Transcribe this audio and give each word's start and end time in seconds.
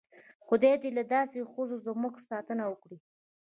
خدای 0.45 0.75
دې 0.81 0.89
له 0.97 1.03
داسې 1.13 1.49
ښځو 1.51 1.75
زموږ 1.87 2.13
ساتنه 2.29 2.63
وکړي. 2.67 2.97